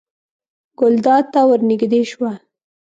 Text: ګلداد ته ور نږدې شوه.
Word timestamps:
ګلداد 0.79 1.25
ته 1.33 1.41
ور 1.47 1.61
نږدې 1.69 2.01
شوه. 2.11 2.31